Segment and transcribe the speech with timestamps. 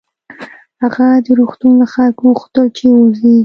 [0.83, 3.35] هغه د روغتون له خلکو وغوښتل چې ووځي